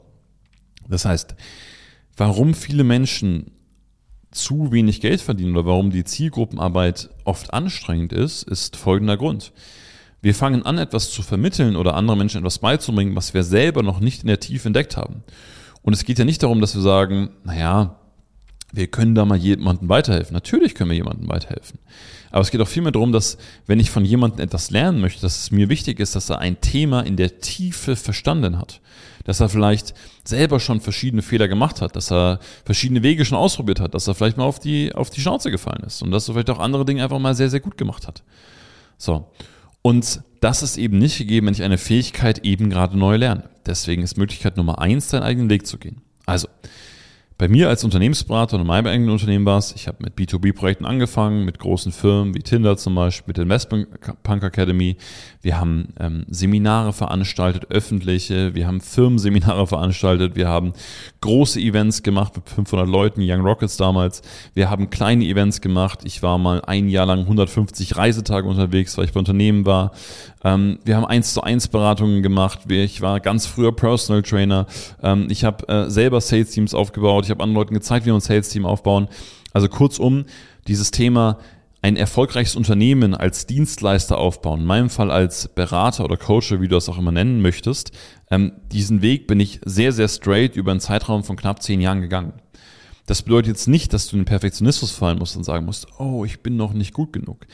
das 0.90 1.06
heißt, 1.06 1.36
warum 2.18 2.54
viele 2.54 2.84
Menschen 2.84 3.52
zu 4.32 4.72
wenig 4.72 5.02
Geld 5.02 5.22
verdienen 5.22 5.56
oder 5.56 5.66
warum 5.66 5.92
die 5.92 6.04
Zielgruppenarbeit 6.04 7.10
oft 7.24 7.54
anstrengend 7.54 8.14
ist, 8.14 8.44
ist 8.44 8.76
folgender 8.76 9.18
Grund. 9.18 9.54
Wir 10.22 10.34
fangen 10.34 10.66
an, 10.66 10.78
etwas 10.78 11.12
zu 11.12 11.22
vermitteln 11.22 11.76
oder 11.76 11.96
anderen 11.96 12.18
Menschen 12.18 12.40
etwas 12.40 12.60
beizubringen, 12.60 13.16
was 13.16 13.34
wir 13.34 13.44
selber 13.44 13.84
noch 13.84 14.00
nicht 14.00 14.22
in 14.22 14.28
der 14.28 14.40
Tiefe 14.40 14.68
entdeckt 14.68 14.98
haben. 14.98 15.24
Und 15.82 15.94
es 15.94 16.06
geht 16.06 16.18
ja 16.18 16.26
nicht 16.26 16.42
darum, 16.42 16.62
dass 16.62 16.76
wir 16.76 16.82
sagen, 16.82 17.32
naja, 17.44 18.00
wir 18.72 18.88
können 18.88 19.14
da 19.14 19.26
mal 19.26 19.38
jemandem 19.38 19.90
weiterhelfen. 19.90 20.34
Natürlich 20.34 20.74
können 20.74 20.90
wir 20.90 20.98
jemandem 20.98 21.30
weiterhelfen. 21.30 21.78
Aber 22.32 22.42
es 22.42 22.50
geht 22.50 22.62
auch 22.62 22.68
vielmehr 22.68 22.92
darum, 22.92 23.12
dass 23.12 23.38
wenn 23.68 23.80
ich 23.80 23.92
von 23.92 24.04
jemandem 24.04 24.40
etwas 24.40 24.72
lernen 24.72 25.00
möchte, 25.00 25.22
dass 25.22 25.42
es 25.42 25.52
mir 25.52 25.70
wichtig 25.70 26.00
ist, 26.00 26.16
dass 26.16 26.30
er 26.30 26.40
ein 26.40 26.60
Thema 26.60 27.02
in 27.02 27.16
der 27.16 27.40
Tiefe 27.40 27.96
verstanden 27.96 28.58
hat. 28.58 28.82
Dass 29.24 29.40
er 29.40 29.50
vielleicht 29.50 29.94
selber 30.26 30.60
schon 30.60 30.82
verschiedene 30.82 31.22
Fehler 31.22 31.48
gemacht 31.48 31.82
hat, 31.82 31.96
dass 31.96 32.12
er 32.12 32.40
verschiedene 32.66 33.04
Wege 33.04 33.24
schon 33.24 33.38
ausprobiert 33.38 33.80
hat, 33.80 33.94
dass 33.94 34.08
er 34.08 34.16
vielleicht 34.16 34.38
mal 34.38 34.44
auf 34.44 34.60
die, 34.60 34.94
auf 34.94 35.10
die 35.10 35.22
Schnauze 35.22 35.50
gefallen 35.50 35.84
ist 35.86 36.02
und 36.02 36.12
dass 36.12 36.28
er 36.28 36.34
vielleicht 36.34 36.50
auch 36.50 36.60
andere 36.60 36.86
Dinge 36.86 37.04
einfach 37.04 37.20
mal 37.20 37.36
sehr, 37.36 37.50
sehr 37.50 37.62
gut 37.62 37.78
gemacht 37.78 38.08
hat. 38.08 38.24
So. 38.98 39.28
Und 39.82 40.22
das 40.40 40.64
ist 40.64 40.78
eben 40.78 40.98
nicht 40.98 41.18
gegeben, 41.18 41.48
wenn 41.48 41.54
ich 41.54 41.64
eine 41.64 41.78
Fähigkeit 41.78 42.40
eben 42.40 42.70
gerade 42.70 42.98
neu 42.98 43.18
lerne. 43.18 43.50
Deswegen 43.66 44.02
ist 44.02 44.18
Möglichkeit 44.18 44.58
Nummer 44.58 44.80
eins, 44.80 45.10
deinen 45.10 45.24
eigenen 45.24 45.50
Weg 45.50 45.68
zu 45.68 45.78
gehen. 45.78 46.02
Also, 46.26 46.48
bei 47.38 47.48
mir 47.48 47.70
als 47.70 47.84
Unternehmensberater 47.84 48.56
und 48.56 48.62
in 48.62 48.68
meinem 48.68 48.88
eigenen 48.88 49.10
Unternehmen 49.10 49.46
war 49.46 49.58
es, 49.58 49.74
ich 49.74 49.88
habe 49.88 49.98
mit 50.02 50.16
B2B-Projekten 50.16 50.86
angefangen, 50.86 51.46
mit 51.46 51.60
großen 51.60 51.92
Firmen 51.92 52.36
wie 52.36 52.40
Tinder 52.40 52.78
zum 52.78 52.96
Beispiel, 52.96 53.26
mit 53.28 53.38
der 53.38 53.44
Investment 53.44 53.88
Punk 54.24 54.44
Academy. 54.44 54.98
Wir 55.42 55.60
haben 55.60 55.90
ähm, 56.00 56.26
Seminare 56.30 56.94
veranstaltet, 56.94 57.70
öffentliche, 57.70 58.56
wir 58.56 58.68
haben 58.68 58.82
Firmenseminare 58.82 59.68
veranstaltet, 59.74 60.36
wir 60.36 60.48
haben 60.48 60.74
große 61.22 61.60
Events 61.60 62.04
gemacht 62.04 62.36
mit 62.36 62.50
500 62.50 62.88
Leuten, 62.88 63.22
Young 63.24 63.42
Rockets 63.42 63.78
damals. 63.78 64.22
Wir 64.54 64.70
haben 64.70 64.90
kleine 64.90 65.26
Events 65.26 65.62
gemacht. 65.62 66.00
Ich 66.04 66.22
war 66.22 66.38
mal 66.38 66.62
ein 66.66 66.88
Jahr 66.88 67.06
lang 67.06 67.22
150 67.22 67.98
Reisetage 67.98 68.48
unterwegs, 68.48 68.98
weil 68.98 69.06
ich 69.06 69.14
bei 69.14 69.20
Unternehmen 69.20 69.66
war. 69.66 69.92
Ähm, 70.44 70.80
wir 70.84 70.96
haben 70.96 71.06
eins 71.06 71.34
zu 71.34 71.42
eins 71.42 71.68
Beratungen 71.68 72.22
gemacht. 72.22 72.62
Ich 72.70 73.02
war 73.02 73.20
ganz 73.20 73.46
früher 73.46 73.76
Personal 73.76 74.22
Trainer. 74.22 74.68
Ähm, 75.02 75.28
ich 75.30 75.44
habe 75.44 75.68
äh, 75.68 75.90
selber 75.90 76.22
Sales 76.22 76.52
Teams 76.52 76.74
aufgebaut. 76.74 77.26
Ich 77.26 77.32
habe 77.32 77.44
anderen 77.44 77.62
Leuten 77.62 77.74
gezeigt, 77.74 78.06
wie 78.06 78.10
wir 78.10 78.16
ein 78.16 78.22
Sales 78.22 78.50
Team 78.50 78.66
aufbauen. 78.66 79.08
Also 79.54 79.68
kurzum, 79.68 80.26
dieses 80.68 80.92
Thema 80.92 81.38
ein 81.84 81.98
erfolgreiches 81.98 82.56
Unternehmen 82.56 83.14
als 83.14 83.46
Dienstleister 83.46 84.18
aufbauen, 84.18 84.62
in 84.62 84.66
meinem 84.66 84.90
Fall 84.90 85.12
als 85.12 85.50
Berater 85.50 86.06
oder 86.06 86.16
Coach, 86.16 86.52
wie 86.52 86.70
du 86.70 86.76
das 86.76 86.88
auch 86.88 86.98
immer 86.98 87.12
nennen 87.12 87.42
möchtest, 87.42 87.92
ähm, 88.32 88.54
diesen 88.72 89.02
Weg 89.02 89.28
bin 89.28 89.42
ich 89.42 89.60
sehr, 89.66 89.92
sehr 89.92 90.08
straight 90.08 90.56
über 90.56 90.72
einen 90.72 90.80
Zeitraum 90.80 91.26
von 91.26 91.36
knapp 91.36 91.62
zehn 91.62 91.82
Jahren 91.82 92.00
gegangen. 92.00 92.34
Das 93.06 93.24
bedeutet 93.24 93.50
jetzt 93.50 93.68
nicht, 93.68 93.92
dass 93.92 94.08
du 94.08 94.16
in 94.16 94.22
den 94.22 94.26
Perfektionismus 94.26 94.92
fallen 94.92 95.20
musst 95.20 95.36
und 95.36 95.44
sagen 95.44 95.66
musst, 95.66 95.88
oh, 96.00 96.24
ich 96.24 96.42
bin 96.42 96.56
noch 96.56 96.72
nicht 96.72 96.94
gut 96.94 97.12
genug. 97.12 97.46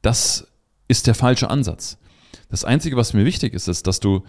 Das 0.00 0.46
ist 0.86 1.08
der 1.08 1.16
falsche 1.16 1.50
Ansatz. 1.50 1.98
Das 2.48 2.64
Einzige, 2.64 2.96
was 2.96 3.12
mir 3.12 3.24
wichtig 3.24 3.54
ist, 3.54 3.68
ist, 3.68 3.86
dass 3.86 4.00
du 4.00 4.24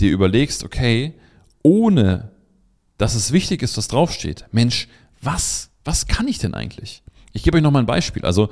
dir 0.00 0.10
überlegst, 0.10 0.64
okay, 0.64 1.14
ohne 1.62 2.30
dass 2.98 3.14
es 3.14 3.32
wichtig 3.32 3.62
ist, 3.62 3.76
was 3.76 3.88
draufsteht. 3.88 4.46
Mensch, 4.52 4.88
was, 5.22 5.70
was 5.84 6.06
kann 6.06 6.28
ich 6.28 6.38
denn 6.38 6.54
eigentlich? 6.54 7.02
Ich 7.32 7.42
gebe 7.42 7.56
euch 7.56 7.62
noch 7.62 7.70
mal 7.70 7.80
ein 7.80 7.86
Beispiel. 7.86 8.24
Also 8.24 8.50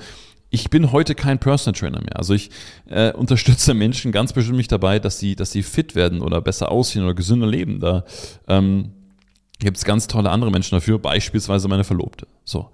ich 0.51 0.71
bin 0.71 0.93
heute 0.93 1.15
kein 1.15 1.39
Personal 1.39 1.79
Trainer 1.79 2.01
mehr. 2.01 2.17
Also 2.17 2.35
ich 2.35 2.51
äh, 2.87 3.13
unterstütze 3.13 3.75
Menschen 3.75 4.13
ganz 4.13 4.33
bestimmt 4.33 4.57
mich 4.57 4.69
dabei, 4.69 4.99
dass 4.99 5.19
sie, 5.19 5.37
dass 5.37 5.53
sie 5.53 5.63
fit 5.63 5.95
werden 5.95 6.23
oder 6.23 6.41
besser 6.41 6.71
aussehen 6.71 7.05
oder 7.05 7.15
gesünder 7.15 7.47
leben. 7.47 7.81
Da 7.81 8.05
ähm, 8.47 8.93
gibt 9.59 9.77
es 9.77 9.85
ganz 9.85 10.07
tolle 10.07 10.31
andere 10.31 10.51
Menschen 10.51 10.77
dafür, 10.77 10.99
beispielsweise 10.99 11.69
meine 11.69 11.85
Verlobte. 11.85 12.27
So. 12.45 12.71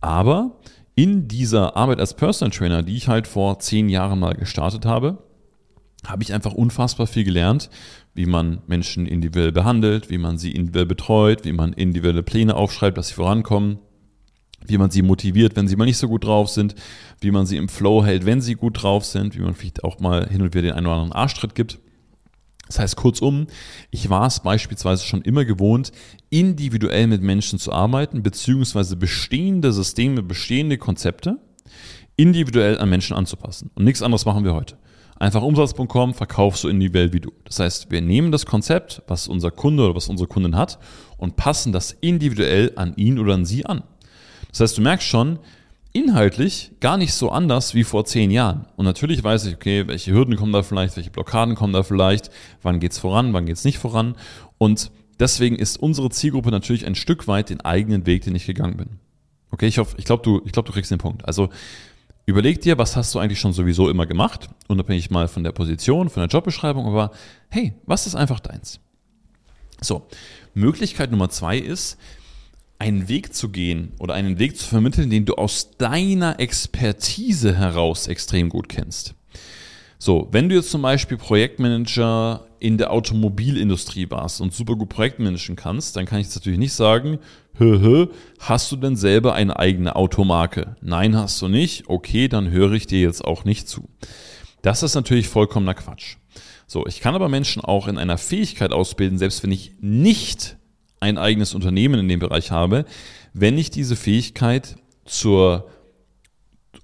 Aber 0.00 0.58
in 0.94 1.28
dieser 1.28 1.76
Arbeit 1.76 2.00
als 2.00 2.14
Personal 2.14 2.50
Trainer, 2.50 2.82
die 2.82 2.96
ich 2.96 3.08
halt 3.08 3.26
vor 3.26 3.58
zehn 3.58 3.88
Jahren 3.88 4.18
mal 4.18 4.34
gestartet 4.34 4.86
habe, 4.86 5.18
habe 6.06 6.22
ich 6.22 6.32
einfach 6.32 6.52
unfassbar 6.52 7.06
viel 7.06 7.24
gelernt, 7.24 7.70
wie 8.14 8.26
man 8.26 8.62
Menschen 8.66 9.06
individuell 9.06 9.52
behandelt, 9.52 10.10
wie 10.10 10.18
man 10.18 10.38
sie 10.38 10.52
individuell 10.52 10.86
betreut, 10.86 11.44
wie 11.44 11.52
man 11.52 11.72
individuelle 11.72 12.22
Pläne 12.22 12.56
aufschreibt, 12.56 12.96
dass 12.96 13.08
sie 13.08 13.14
vorankommen, 13.14 13.78
wie 14.64 14.78
man 14.78 14.90
sie 14.90 15.02
motiviert, 15.02 15.56
wenn 15.56 15.68
sie 15.68 15.76
mal 15.76 15.84
nicht 15.84 15.98
so 15.98 16.08
gut 16.08 16.24
drauf 16.24 16.48
sind, 16.48 16.74
wie 17.20 17.30
man 17.30 17.46
sie 17.46 17.56
im 17.56 17.68
Flow 17.68 18.04
hält, 18.04 18.26
wenn 18.26 18.40
sie 18.40 18.54
gut 18.54 18.82
drauf 18.82 19.04
sind, 19.04 19.36
wie 19.36 19.42
man 19.42 19.54
vielleicht 19.54 19.84
auch 19.84 20.00
mal 20.00 20.28
hin 20.28 20.42
und 20.42 20.54
wieder 20.54 20.62
den 20.62 20.72
einen 20.72 20.86
oder 20.86 20.96
anderen 20.96 21.12
Arschtritt 21.12 21.54
gibt. 21.54 21.78
Das 22.66 22.78
heißt 22.78 22.96
kurzum, 22.96 23.48
ich 23.90 24.10
war 24.10 24.26
es 24.26 24.40
beispielsweise 24.40 25.04
schon 25.04 25.22
immer 25.22 25.44
gewohnt, 25.44 25.90
individuell 26.30 27.08
mit 27.08 27.20
Menschen 27.20 27.58
zu 27.58 27.72
arbeiten, 27.72 28.22
beziehungsweise 28.22 28.96
bestehende 28.96 29.72
Systeme, 29.72 30.22
bestehende 30.22 30.78
Konzepte 30.78 31.38
individuell 32.16 32.78
an 32.78 32.90
Menschen 32.90 33.16
anzupassen. 33.16 33.70
Und 33.74 33.84
nichts 33.84 34.02
anderes 34.02 34.24
machen 34.24 34.44
wir 34.44 34.54
heute 34.54 34.76
einfach 35.20 35.42
Umsatz.com 35.42 36.14
verkaufst 36.14 36.64
du 36.64 36.68
individuell 36.68 37.12
wie 37.12 37.20
du. 37.20 37.32
Das 37.44 37.60
heißt, 37.60 37.90
wir 37.90 38.00
nehmen 38.00 38.32
das 38.32 38.46
Konzept, 38.46 39.02
was 39.06 39.28
unser 39.28 39.52
Kunde 39.52 39.84
oder 39.84 39.94
was 39.94 40.08
unsere 40.08 40.28
Kundin 40.28 40.56
hat 40.56 40.78
und 41.18 41.36
passen 41.36 41.72
das 41.72 41.92
individuell 41.92 42.72
an 42.74 42.94
ihn 42.96 43.18
oder 43.18 43.34
an 43.34 43.44
sie 43.44 43.64
an. 43.64 43.84
Das 44.50 44.60
heißt, 44.60 44.78
du 44.78 44.82
merkst 44.82 45.06
schon, 45.06 45.38
inhaltlich 45.92 46.72
gar 46.80 46.96
nicht 46.96 47.12
so 47.12 47.30
anders 47.30 47.74
wie 47.74 47.84
vor 47.84 48.04
zehn 48.04 48.30
Jahren. 48.30 48.66
Und 48.76 48.84
natürlich 48.84 49.22
weiß 49.22 49.46
ich, 49.46 49.54
okay, 49.54 49.86
welche 49.88 50.12
Hürden 50.12 50.36
kommen 50.36 50.52
da 50.52 50.62
vielleicht, 50.62 50.96
welche 50.96 51.10
Blockaden 51.10 51.54
kommen 51.54 51.72
da 51.72 51.82
vielleicht, 51.82 52.30
wann 52.62 52.80
geht's 52.80 52.98
voran, 52.98 53.32
wann 53.32 53.46
geht's 53.46 53.64
nicht 53.64 53.78
voran. 53.78 54.14
Und 54.58 54.90
deswegen 55.18 55.56
ist 55.56 55.78
unsere 55.78 56.10
Zielgruppe 56.10 56.50
natürlich 56.50 56.86
ein 56.86 56.94
Stück 56.94 57.26
weit 57.26 57.50
den 57.50 57.60
eigenen 57.60 58.06
Weg, 58.06 58.22
den 58.22 58.34
ich 58.34 58.46
gegangen 58.46 58.76
bin. 58.76 58.88
Okay, 59.50 59.66
ich 59.66 59.78
hoffe, 59.78 59.96
ich 59.98 60.04
glaube, 60.04 60.22
du, 60.22 60.40
ich 60.44 60.52
glaube, 60.52 60.68
du 60.68 60.72
kriegst 60.72 60.92
den 60.92 60.98
Punkt. 60.98 61.24
Also 61.26 61.48
Überleg 62.30 62.60
dir, 62.60 62.78
was 62.78 62.94
hast 62.94 63.12
du 63.12 63.18
eigentlich 63.18 63.40
schon 63.40 63.52
sowieso 63.52 63.90
immer 63.90 64.06
gemacht, 64.06 64.50
unabhängig 64.68 65.10
mal 65.10 65.26
von 65.26 65.42
der 65.42 65.50
Position, 65.50 66.08
von 66.10 66.20
der 66.20 66.28
Jobbeschreibung, 66.28 66.86
aber 66.86 67.10
hey, 67.48 67.74
was 67.86 68.06
ist 68.06 68.14
einfach 68.14 68.38
deins? 68.38 68.78
So, 69.80 70.06
Möglichkeit 70.54 71.10
Nummer 71.10 71.28
zwei 71.30 71.58
ist, 71.58 71.98
einen 72.78 73.08
Weg 73.08 73.34
zu 73.34 73.48
gehen 73.48 73.94
oder 73.98 74.14
einen 74.14 74.38
Weg 74.38 74.56
zu 74.56 74.64
vermitteln, 74.64 75.10
den 75.10 75.24
du 75.24 75.34
aus 75.34 75.72
deiner 75.76 76.38
Expertise 76.38 77.56
heraus 77.56 78.06
extrem 78.06 78.48
gut 78.48 78.68
kennst. 78.68 79.16
So, 80.02 80.28
wenn 80.32 80.48
du 80.48 80.54
jetzt 80.54 80.70
zum 80.70 80.80
Beispiel 80.80 81.18
Projektmanager 81.18 82.46
in 82.58 82.78
der 82.78 82.90
Automobilindustrie 82.90 84.10
warst 84.10 84.40
und 84.40 84.54
super 84.54 84.74
gut 84.74 84.88
Projektmanagen 84.88 85.56
kannst, 85.56 85.94
dann 85.94 86.06
kann 86.06 86.20
ich 86.20 86.28
jetzt 86.28 86.36
natürlich 86.36 86.58
nicht 86.58 86.72
sagen, 86.72 87.18
hö, 87.58 88.06
hast 88.38 88.72
du 88.72 88.76
denn 88.76 88.96
selber 88.96 89.34
eine 89.34 89.58
eigene 89.58 89.96
Automarke? 89.96 90.74
Nein, 90.80 91.14
hast 91.14 91.42
du 91.42 91.48
nicht. 91.48 91.90
Okay, 91.90 92.28
dann 92.28 92.50
höre 92.50 92.72
ich 92.72 92.86
dir 92.86 93.02
jetzt 93.02 93.22
auch 93.22 93.44
nicht 93.44 93.68
zu. 93.68 93.90
Das 94.62 94.82
ist 94.82 94.94
natürlich 94.94 95.28
vollkommener 95.28 95.74
Quatsch. 95.74 96.16
So, 96.66 96.86
ich 96.86 97.00
kann 97.00 97.14
aber 97.14 97.28
Menschen 97.28 97.62
auch 97.62 97.86
in 97.86 97.98
einer 97.98 98.16
Fähigkeit 98.16 98.72
ausbilden, 98.72 99.18
selbst 99.18 99.42
wenn 99.42 99.52
ich 99.52 99.74
nicht 99.80 100.56
ein 100.98 101.18
eigenes 101.18 101.54
Unternehmen 101.54 102.00
in 102.00 102.08
dem 102.08 102.20
Bereich 102.20 102.50
habe, 102.50 102.86
wenn 103.34 103.58
ich 103.58 103.70
diese 103.70 103.96
Fähigkeit 103.96 104.76
zur 105.04 105.68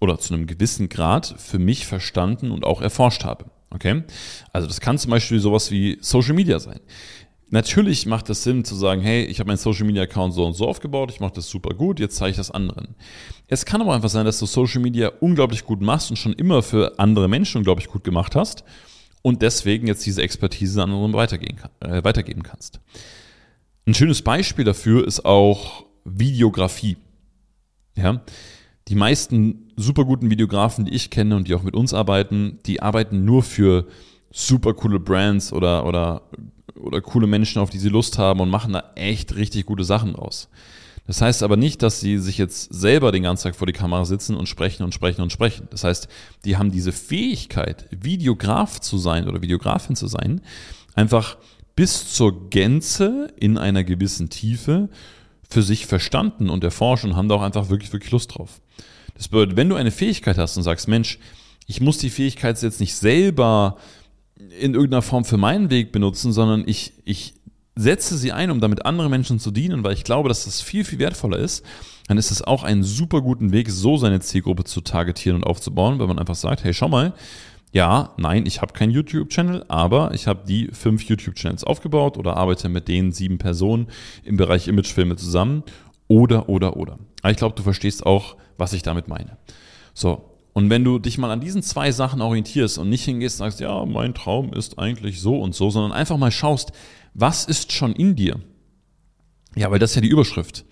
oder 0.00 0.18
zu 0.18 0.34
einem 0.34 0.46
gewissen 0.46 0.88
Grad 0.88 1.34
für 1.38 1.58
mich 1.58 1.86
verstanden 1.86 2.50
und 2.50 2.64
auch 2.64 2.80
erforscht 2.80 3.24
habe. 3.24 3.46
Okay? 3.70 4.04
Also 4.52 4.66
das 4.66 4.80
kann 4.80 4.98
zum 4.98 5.10
Beispiel 5.10 5.40
sowas 5.40 5.70
wie 5.70 5.98
Social 6.00 6.34
Media 6.34 6.58
sein. 6.58 6.80
Natürlich 7.48 8.06
macht 8.06 8.28
es 8.28 8.42
Sinn 8.42 8.64
zu 8.64 8.74
sagen, 8.74 9.00
hey, 9.02 9.24
ich 9.24 9.38
habe 9.38 9.46
meinen 9.46 9.56
Social 9.56 9.86
Media 9.86 10.02
Account 10.02 10.34
so 10.34 10.44
und 10.44 10.54
so 10.54 10.66
aufgebaut, 10.66 11.12
ich 11.12 11.20
mache 11.20 11.34
das 11.34 11.48
super 11.48 11.74
gut, 11.74 12.00
jetzt 12.00 12.16
zeige 12.16 12.32
ich 12.32 12.36
das 12.36 12.50
anderen. 12.50 12.96
Es 13.46 13.64
kann 13.64 13.80
aber 13.80 13.94
einfach 13.94 14.08
sein, 14.08 14.24
dass 14.26 14.40
du 14.40 14.46
Social 14.46 14.82
Media 14.82 15.12
unglaublich 15.20 15.64
gut 15.64 15.80
machst 15.80 16.10
und 16.10 16.16
schon 16.16 16.32
immer 16.32 16.62
für 16.62 16.98
andere 16.98 17.28
Menschen 17.28 17.58
unglaublich 17.58 17.86
gut 17.86 18.02
gemacht 18.02 18.34
hast 18.34 18.64
und 19.22 19.42
deswegen 19.42 19.86
jetzt 19.86 20.04
diese 20.04 20.22
Expertise 20.22 20.82
an 20.82 20.90
anderen 20.90 21.12
weitergehen, 21.12 21.60
äh, 21.80 22.02
weitergeben 22.02 22.42
kannst. 22.42 22.80
Ein 23.86 23.94
schönes 23.94 24.22
Beispiel 24.22 24.64
dafür 24.64 25.06
ist 25.06 25.24
auch 25.24 25.84
Videografie. 26.04 26.96
Ja, 27.96 28.22
die 28.88 28.94
meisten 28.94 29.70
super 29.76 30.04
guten 30.04 30.30
Videografen, 30.30 30.84
die 30.84 30.94
ich 30.94 31.10
kenne 31.10 31.36
und 31.36 31.48
die 31.48 31.54
auch 31.54 31.62
mit 31.62 31.74
uns 31.74 31.92
arbeiten, 31.92 32.58
die 32.66 32.82
arbeiten 32.82 33.24
nur 33.24 33.42
für 33.42 33.86
super 34.30 34.74
coole 34.74 35.00
Brands 35.00 35.52
oder, 35.52 35.86
oder, 35.86 36.22
oder 36.74 37.00
coole 37.00 37.26
Menschen, 37.26 37.60
auf 37.60 37.70
die 37.70 37.78
sie 37.78 37.88
Lust 37.88 38.18
haben 38.18 38.40
und 38.40 38.50
machen 38.50 38.72
da 38.72 38.92
echt 38.94 39.34
richtig 39.34 39.66
gute 39.66 39.84
Sachen 39.84 40.12
draus. 40.12 40.48
Das 41.06 41.22
heißt 41.22 41.42
aber 41.42 41.56
nicht, 41.56 41.82
dass 41.82 42.00
sie 42.00 42.18
sich 42.18 42.36
jetzt 42.36 42.74
selber 42.74 43.12
den 43.12 43.22
ganzen 43.22 43.44
Tag 43.44 43.56
vor 43.56 43.66
die 43.66 43.72
Kamera 43.72 44.04
sitzen 44.04 44.36
und 44.36 44.48
sprechen 44.48 44.82
und 44.82 44.92
sprechen 44.92 45.22
und 45.22 45.30
sprechen. 45.30 45.68
Das 45.70 45.84
heißt, 45.84 46.08
die 46.44 46.56
haben 46.56 46.72
diese 46.72 46.92
Fähigkeit, 46.92 47.86
Videograf 47.90 48.80
zu 48.80 48.98
sein 48.98 49.28
oder 49.28 49.40
Videografin 49.40 49.94
zu 49.94 50.08
sein, 50.08 50.40
einfach 50.94 51.38
bis 51.76 52.12
zur 52.12 52.50
Gänze 52.50 53.28
in 53.36 53.56
einer 53.56 53.84
gewissen 53.84 54.30
Tiefe 54.30 54.88
für 55.48 55.62
sich 55.62 55.86
verstanden 55.86 56.50
und 56.50 56.64
erforscht 56.64 57.04
und 57.04 57.14
haben 57.14 57.28
da 57.28 57.36
auch 57.36 57.42
einfach 57.42 57.68
wirklich, 57.68 57.92
wirklich 57.92 58.10
Lust 58.10 58.36
drauf. 58.36 58.60
Das 59.16 59.28
bedeutet, 59.28 59.56
wenn 59.56 59.68
du 59.68 59.76
eine 59.76 59.90
Fähigkeit 59.90 60.38
hast 60.38 60.56
und 60.56 60.62
sagst, 60.62 60.88
Mensch, 60.88 61.18
ich 61.66 61.80
muss 61.80 61.98
die 61.98 62.10
Fähigkeit 62.10 62.60
jetzt 62.62 62.80
nicht 62.80 62.94
selber 62.94 63.76
in 64.60 64.74
irgendeiner 64.74 65.02
Form 65.02 65.24
für 65.24 65.38
meinen 65.38 65.70
Weg 65.70 65.92
benutzen, 65.92 66.32
sondern 66.32 66.64
ich, 66.66 66.92
ich 67.04 67.34
setze 67.74 68.16
sie 68.16 68.32
ein, 68.32 68.50
um 68.50 68.60
damit 68.60 68.84
anderen 68.86 69.10
Menschen 69.10 69.38
zu 69.38 69.50
dienen, 69.50 69.84
weil 69.84 69.92
ich 69.92 70.04
glaube, 70.04 70.28
dass 70.28 70.44
das 70.44 70.60
viel, 70.60 70.84
viel 70.84 70.98
wertvoller 70.98 71.38
ist, 71.38 71.64
dann 72.08 72.18
ist 72.18 72.30
es 72.30 72.42
auch 72.42 72.62
einen 72.62 72.82
super 72.82 73.20
guten 73.20 73.52
Weg, 73.52 73.70
so 73.70 73.96
seine 73.96 74.20
Zielgruppe 74.20 74.64
zu 74.64 74.80
targetieren 74.80 75.36
und 75.36 75.44
aufzubauen, 75.44 75.98
wenn 75.98 76.08
man 76.08 76.18
einfach 76.18 76.34
sagt, 76.34 76.64
hey, 76.64 76.72
schau 76.72 76.88
mal, 76.88 77.14
ja, 77.72 78.14
nein, 78.16 78.46
ich 78.46 78.62
habe 78.62 78.72
keinen 78.72 78.92
YouTube-Channel, 78.92 79.64
aber 79.68 80.14
ich 80.14 80.26
habe 80.26 80.46
die 80.46 80.68
fünf 80.72 81.02
YouTube-Channels 81.04 81.64
aufgebaut 81.64 82.16
oder 82.16 82.36
arbeite 82.36 82.68
mit 82.68 82.88
den 82.88 83.12
sieben 83.12 83.38
Personen 83.38 83.88
im 84.24 84.36
Bereich 84.36 84.68
Imagefilme 84.68 85.16
zusammen 85.16 85.62
oder, 86.08 86.48
oder, 86.48 86.76
oder. 86.76 86.98
Aber 87.22 87.30
ich 87.30 87.36
glaube, 87.36 87.54
du 87.56 87.62
verstehst 87.62 88.06
auch, 88.06 88.36
was 88.58 88.72
ich 88.72 88.82
damit 88.82 89.08
meine. 89.08 89.36
So. 89.94 90.32
Und 90.52 90.70
wenn 90.70 90.84
du 90.84 90.98
dich 90.98 91.18
mal 91.18 91.30
an 91.30 91.40
diesen 91.40 91.62
zwei 91.62 91.92
Sachen 91.92 92.22
orientierst 92.22 92.78
und 92.78 92.88
nicht 92.88 93.04
hingehst 93.04 93.40
und 93.40 93.46
sagst, 93.46 93.60
ja, 93.60 93.84
mein 93.84 94.14
Traum 94.14 94.54
ist 94.54 94.78
eigentlich 94.78 95.20
so 95.20 95.38
und 95.38 95.54
so, 95.54 95.68
sondern 95.68 95.92
einfach 95.92 96.16
mal 96.16 96.30
schaust, 96.30 96.72
was 97.12 97.44
ist 97.44 97.72
schon 97.72 97.92
in 97.92 98.16
dir? 98.16 98.40
Ja, 99.54 99.70
weil 99.70 99.78
das 99.78 99.90
ist 99.90 99.96
ja 99.96 100.02
die 100.02 100.08
Überschrift. 100.08 100.64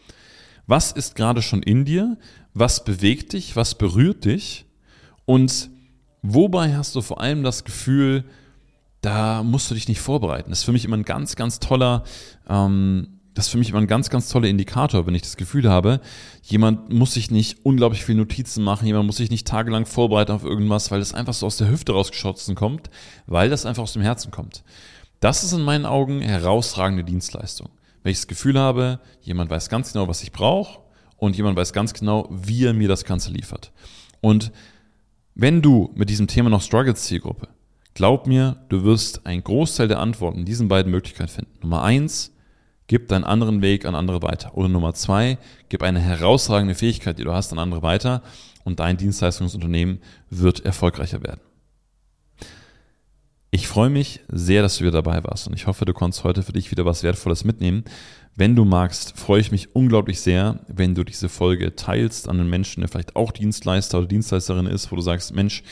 Was 0.66 0.92
ist 0.92 1.16
gerade 1.16 1.42
schon 1.42 1.62
in 1.62 1.84
dir? 1.84 2.16
Was 2.54 2.84
bewegt 2.84 3.34
dich? 3.34 3.56
Was 3.56 3.74
berührt 3.74 4.24
dich? 4.24 4.64
Und 5.26 5.70
Wobei 6.26 6.74
hast 6.74 6.94
du 6.96 7.02
vor 7.02 7.20
allem 7.20 7.42
das 7.42 7.64
Gefühl, 7.64 8.24
da 9.02 9.42
musst 9.42 9.70
du 9.70 9.74
dich 9.74 9.88
nicht 9.88 10.00
vorbereiten. 10.00 10.48
Das 10.48 10.60
ist 10.60 10.64
für 10.64 10.72
mich 10.72 10.86
immer 10.86 10.96
ein 10.96 11.04
ganz, 11.04 11.36
ganz 11.36 11.60
toller, 11.60 12.04
ähm, 12.48 13.13
das 13.34 13.46
ist 13.46 13.50
für 13.50 13.58
mich 13.58 13.70
immer 13.70 13.80
ein 13.80 13.88
ganz, 13.88 14.10
ganz 14.10 14.28
toller 14.28 14.48
Indikator, 14.48 15.06
wenn 15.06 15.14
ich 15.14 15.22
das 15.22 15.36
Gefühl 15.36 15.68
habe, 15.68 16.00
jemand 16.42 16.92
muss 16.92 17.14
sich 17.14 17.30
nicht 17.30 17.58
unglaublich 17.64 18.04
viel 18.04 18.14
Notizen 18.14 18.62
machen, 18.62 18.86
jemand 18.86 19.06
muss 19.06 19.16
sich 19.16 19.30
nicht 19.30 19.46
tagelang 19.46 19.86
vorbereiten 19.86 20.32
auf 20.32 20.44
irgendwas, 20.44 20.90
weil 20.90 21.00
das 21.00 21.14
einfach 21.14 21.34
so 21.34 21.46
aus 21.46 21.56
der 21.56 21.68
Hüfte 21.68 21.92
rausgeschossen 21.92 22.54
kommt, 22.54 22.90
weil 23.26 23.50
das 23.50 23.66
einfach 23.66 23.82
aus 23.82 23.92
dem 23.92 24.02
Herzen 24.02 24.30
kommt. 24.30 24.62
Das 25.18 25.42
ist 25.42 25.52
in 25.52 25.62
meinen 25.62 25.84
Augen 25.84 26.20
herausragende 26.20 27.02
Dienstleistung. 27.02 27.70
Wenn 28.02 28.12
ich 28.12 28.18
das 28.18 28.26
Gefühl 28.28 28.58
habe, 28.58 29.00
jemand 29.22 29.50
weiß 29.50 29.68
ganz 29.68 29.92
genau, 29.92 30.06
was 30.06 30.22
ich 30.22 30.30
brauche 30.30 30.80
und 31.16 31.36
jemand 31.36 31.56
weiß 31.56 31.72
ganz 31.72 31.94
genau, 31.94 32.28
wie 32.30 32.66
er 32.66 32.74
mir 32.74 32.88
das 32.88 33.04
Ganze 33.04 33.32
liefert. 33.32 33.72
Und 34.20 34.52
wenn 35.34 35.62
du 35.62 35.90
mit 35.94 36.08
diesem 36.08 36.28
Thema 36.28 36.50
noch 36.50 36.62
struggles, 36.62 37.02
Zielgruppe, 37.04 37.48
glaub 37.94 38.26
mir, 38.26 38.58
du 38.68 38.84
wirst 38.84 39.26
einen 39.26 39.42
Großteil 39.42 39.88
der 39.88 39.98
Antworten 39.98 40.40
in 40.40 40.44
diesen 40.44 40.68
beiden 40.68 40.92
Möglichkeiten 40.92 41.30
finden. 41.30 41.58
Nummer 41.62 41.82
eins, 41.82 42.33
gib 42.86 43.08
deinen 43.08 43.24
anderen 43.24 43.62
Weg 43.62 43.84
an 43.84 43.94
andere 43.94 44.22
weiter. 44.22 44.56
Oder 44.56 44.68
Nummer 44.68 44.94
zwei, 44.94 45.38
gib 45.68 45.82
eine 45.82 46.00
herausragende 46.00 46.74
Fähigkeit, 46.74 47.18
die 47.18 47.24
du 47.24 47.32
hast, 47.32 47.52
an 47.52 47.58
andere 47.58 47.82
weiter 47.82 48.22
und 48.64 48.80
dein 48.80 48.96
Dienstleistungsunternehmen 48.96 50.00
wird 50.30 50.64
erfolgreicher 50.64 51.22
werden. 51.22 51.40
Ich 53.50 53.68
freue 53.68 53.90
mich 53.90 54.18
sehr, 54.28 54.62
dass 54.62 54.78
du 54.78 54.80
wieder 54.80 55.02
dabei 55.02 55.22
warst 55.22 55.46
und 55.46 55.54
ich 55.54 55.68
hoffe, 55.68 55.84
du 55.84 55.92
konntest 55.92 56.24
heute 56.24 56.42
für 56.42 56.52
dich 56.52 56.72
wieder 56.72 56.84
was 56.84 57.04
Wertvolles 57.04 57.44
mitnehmen. 57.44 57.84
Wenn 58.34 58.56
du 58.56 58.64
magst, 58.64 59.16
freue 59.16 59.40
ich 59.40 59.52
mich 59.52 59.76
unglaublich 59.76 60.20
sehr, 60.20 60.58
wenn 60.66 60.96
du 60.96 61.04
diese 61.04 61.28
Folge 61.28 61.76
teilst 61.76 62.28
an 62.28 62.40
einen 62.40 62.50
Menschen, 62.50 62.80
der 62.80 62.88
vielleicht 62.88 63.14
auch 63.14 63.30
Dienstleister 63.30 63.98
oder 63.98 64.08
Dienstleisterin 64.08 64.66
ist, 64.66 64.90
wo 64.90 64.96
du 64.96 65.02
sagst, 65.02 65.36
Mensch, 65.36 65.62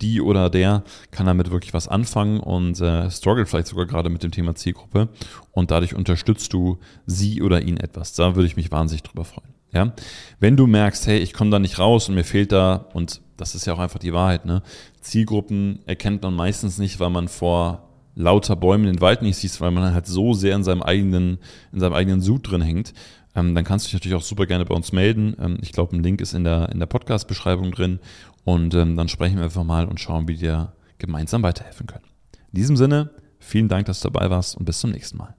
die 0.00 0.20
oder 0.20 0.50
der 0.50 0.82
kann 1.10 1.26
damit 1.26 1.50
wirklich 1.50 1.74
was 1.74 1.88
anfangen 1.88 2.40
und 2.40 2.80
äh, 2.80 3.10
struggelt 3.10 3.48
vielleicht 3.48 3.68
sogar 3.68 3.86
gerade 3.86 4.10
mit 4.10 4.22
dem 4.22 4.30
Thema 4.30 4.54
Zielgruppe 4.54 5.08
und 5.52 5.70
dadurch 5.70 5.94
unterstützt 5.94 6.52
du 6.52 6.78
sie 7.06 7.42
oder 7.42 7.62
ihn 7.62 7.76
etwas. 7.76 8.12
Da 8.12 8.34
würde 8.36 8.46
ich 8.46 8.56
mich 8.56 8.70
wahnsinnig 8.70 9.02
drüber 9.02 9.24
freuen. 9.24 9.54
Ja? 9.72 9.92
Wenn 10.38 10.56
du 10.56 10.66
merkst, 10.66 11.06
hey, 11.06 11.18
ich 11.18 11.32
komme 11.32 11.50
da 11.50 11.58
nicht 11.58 11.78
raus 11.78 12.08
und 12.08 12.14
mir 12.14 12.24
fehlt 12.24 12.52
da, 12.52 12.86
und 12.92 13.20
das 13.36 13.54
ist 13.54 13.66
ja 13.66 13.74
auch 13.74 13.78
einfach 13.78 13.98
die 13.98 14.12
Wahrheit, 14.12 14.46
ne? 14.46 14.62
Zielgruppen 15.00 15.80
erkennt 15.86 16.22
man 16.22 16.34
meistens 16.34 16.78
nicht, 16.78 16.98
weil 17.00 17.10
man 17.10 17.28
vor 17.28 17.88
lauter 18.14 18.56
Bäumen 18.56 18.86
den 18.86 19.00
Wald 19.00 19.22
nicht 19.22 19.36
siehst, 19.36 19.60
weil 19.60 19.70
man 19.70 19.94
halt 19.94 20.06
so 20.06 20.32
sehr 20.32 20.56
in 20.56 20.64
seinem 20.64 20.82
eigenen, 20.82 21.38
in 21.72 21.80
seinem 21.80 21.92
eigenen 21.92 22.22
Sud 22.22 22.50
drin 22.50 22.62
hängt, 22.62 22.94
ähm, 23.36 23.54
dann 23.54 23.64
kannst 23.64 23.84
du 23.84 23.88
dich 23.88 23.94
natürlich 23.94 24.16
auch 24.16 24.26
super 24.26 24.46
gerne 24.46 24.64
bei 24.64 24.74
uns 24.74 24.92
melden. 24.92 25.36
Ähm, 25.38 25.58
ich 25.60 25.72
glaube, 25.72 25.94
ein 25.94 26.02
Link 26.02 26.20
ist 26.22 26.32
in 26.32 26.42
der, 26.42 26.70
in 26.70 26.78
der 26.78 26.86
Podcast-Beschreibung 26.86 27.70
drin 27.70 28.00
und 28.46 28.74
ähm, 28.74 28.96
dann 28.96 29.08
sprechen 29.08 29.38
wir 29.38 29.44
einfach 29.44 29.64
mal 29.64 29.86
und 29.86 29.98
schauen, 29.98 30.28
wie 30.28 30.40
wir 30.40 30.72
gemeinsam 30.98 31.42
weiterhelfen 31.42 31.88
können. 31.88 32.04
In 32.52 32.54
diesem 32.54 32.76
Sinne, 32.76 33.10
vielen 33.40 33.66
Dank, 33.66 33.86
dass 33.86 34.00
du 34.00 34.08
dabei 34.08 34.30
warst 34.30 34.56
und 34.56 34.64
bis 34.64 34.78
zum 34.78 34.92
nächsten 34.92 35.18
Mal. 35.18 35.34